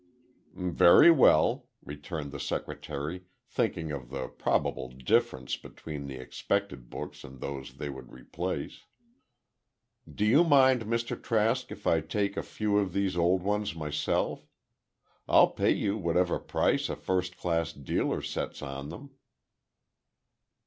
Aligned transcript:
"Very 0.55 1.11
well," 1.11 1.67
returned 1.85 2.31
the 2.31 2.39
secretary, 2.39 3.25
thinking 3.47 3.91
of 3.91 4.09
the 4.09 4.29
probable 4.29 4.89
difference 4.89 5.57
between 5.57 6.07
the 6.07 6.15
expected 6.15 6.89
books 6.89 7.23
and 7.23 7.39
those 7.39 7.73
they 7.73 7.87
would 7.87 8.11
replace. 8.11 8.85
"Do 10.11 10.25
you 10.25 10.43
mind, 10.43 10.85
Mr 10.85 11.21
Trask, 11.21 11.71
if 11.71 11.85
I 11.85 12.01
take 12.01 12.35
a 12.35 12.41
few 12.41 12.79
of 12.79 12.93
these 12.93 13.15
old 13.15 13.43
ones 13.43 13.75
myself? 13.75 14.47
I'll 15.29 15.51
pay 15.51 15.69
you 15.71 15.95
whatever 15.99 16.39
price 16.39 16.89
a 16.89 16.95
first 16.95 17.37
class 17.37 17.71
dealer 17.71 18.23
sets 18.23 18.63
on 18.63 18.89
them." 18.89 19.11